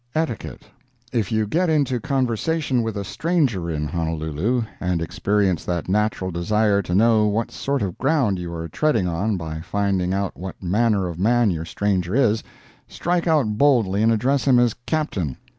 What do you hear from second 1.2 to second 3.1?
you get into conversation with a